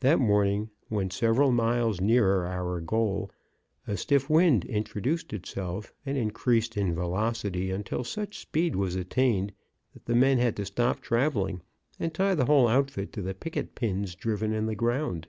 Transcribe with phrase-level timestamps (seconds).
[0.00, 3.30] That morning, when several miles nearer our goal,
[3.86, 9.54] a stiff wind introduced itself and increased in velocity until such speed was attained
[9.94, 11.62] that the men had to stop traveling
[11.98, 15.26] and tie the whole outfit to the picket pins driven in the ground.